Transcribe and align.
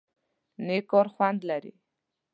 _نېک 0.65 0.83
کار 0.91 1.07
خوند 1.13 1.39
نه 1.41 1.45
لري؟ 1.49 1.73